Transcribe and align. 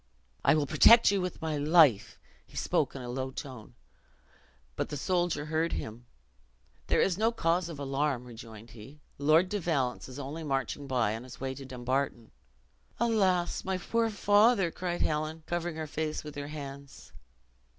"I 0.43 0.55
will 0.55 0.65
protect 0.65 1.11
you 1.11 1.21
with 1.21 1.43
my 1.43 1.57
life." 1.57 2.17
He 2.47 2.57
spoke 2.57 2.95
in 2.95 3.03
a 3.03 3.07
low 3.09 3.29
tone, 3.29 3.75
but 4.75 4.89
he 4.89 4.97
soldier 4.97 5.45
heard 5.45 5.73
him: 5.73 6.07
"There 6.87 6.99
is 7.01 7.19
no 7.19 7.31
cause 7.31 7.69
of 7.69 7.77
alarm," 7.77 8.23
rejoined 8.25 8.71
he; 8.71 8.99
"Lord 9.19 9.47
de 9.47 9.59
Valence 9.59 10.09
is 10.09 10.17
only 10.17 10.43
marching 10.43 10.87
by 10.87 11.15
on 11.15 11.23
his 11.23 11.39
way 11.39 11.53
to 11.53 11.65
Dumbarton." 11.65 12.31
"Alas, 12.99 13.63
my 13.63 13.77
poor 13.77 14.09
father!" 14.09 14.71
cried 14.71 15.03
Helen, 15.03 15.43
covering 15.45 15.75
her 15.75 15.85
face 15.85 16.23
with 16.23 16.33
her 16.33 16.47
hands. 16.47 17.11